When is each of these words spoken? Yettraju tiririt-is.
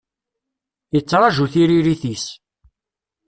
Yettraju 0.95 1.45
tiririt-is. 1.51 2.25